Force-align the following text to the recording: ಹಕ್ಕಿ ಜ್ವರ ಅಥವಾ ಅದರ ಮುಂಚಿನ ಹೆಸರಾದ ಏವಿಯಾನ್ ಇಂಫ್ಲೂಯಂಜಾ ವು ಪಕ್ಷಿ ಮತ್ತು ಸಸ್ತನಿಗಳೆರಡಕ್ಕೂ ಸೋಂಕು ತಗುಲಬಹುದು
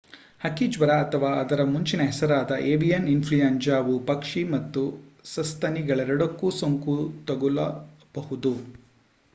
ಹಕ್ಕಿ 0.41 0.65
ಜ್ವರ 0.67 0.91
ಅಥವಾ 1.01 1.31
ಅದರ 1.41 1.61
ಮುಂಚಿನ 1.65 2.01
ಹೆಸರಾದ 2.05 2.55
ಏವಿಯಾನ್ 2.69 3.05
ಇಂಫ್ಲೂಯಂಜಾ 3.07 3.77
ವು 3.81 3.97
ಪಕ್ಷಿ 4.05 4.43
ಮತ್ತು 4.47 4.83
ಸಸ್ತನಿಗಳೆರಡಕ್ಕೂ 5.25 6.49
ಸೋಂಕು 6.59 6.97
ತಗುಲಬಹುದು 7.27 8.55